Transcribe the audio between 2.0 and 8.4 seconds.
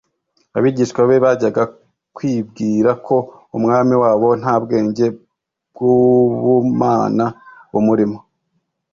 kwibwira ko Umwami wabo nta bwenge bw'ubumana bumurimo.